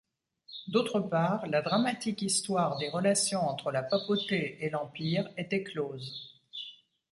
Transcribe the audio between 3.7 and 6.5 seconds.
la Papauté et l'Empire était close.